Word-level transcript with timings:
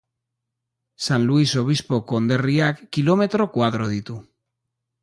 San 1.07 1.27
Luis 1.31 1.53
Obispo 1.63 2.01
konderriak 2.13 2.83
kilometro 2.99 3.49
koadro 3.59 3.93
ditu. 3.97 4.19